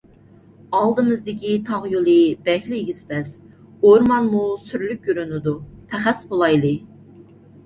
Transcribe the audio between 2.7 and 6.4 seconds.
ئېگىز- پەس، ئورمانمۇ سۈرلۈك كۆرۈنىدۇ. پەخەس